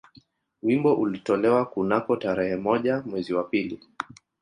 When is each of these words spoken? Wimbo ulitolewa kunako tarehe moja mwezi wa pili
Wimbo 0.63 0.93
ulitolewa 0.93 1.65
kunako 1.65 2.15
tarehe 2.17 2.55
moja 2.55 3.01
mwezi 3.05 3.33
wa 3.33 3.43
pili 3.43 3.79